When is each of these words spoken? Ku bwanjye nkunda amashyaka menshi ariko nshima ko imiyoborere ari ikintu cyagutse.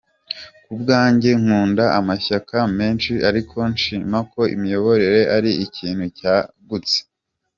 Ku 0.65 0.73
bwanjye 0.81 1.29
nkunda 1.41 1.85
amashyaka 1.99 2.57
menshi 2.77 3.13
ariko 3.29 3.57
nshima 3.73 4.17
ko 4.31 4.41
imiyoborere 4.55 5.21
ari 5.35 5.51
ikintu 5.65 6.05
cyagutse. 6.17 6.97